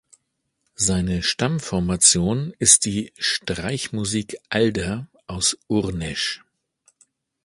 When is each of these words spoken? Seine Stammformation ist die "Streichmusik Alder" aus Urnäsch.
Seine 0.77 1.21
Stammformation 1.21 2.55
ist 2.57 2.85
die 2.85 3.13
"Streichmusik 3.19 4.37
Alder" 4.49 5.05
aus 5.27 5.59
Urnäsch. 5.67 6.43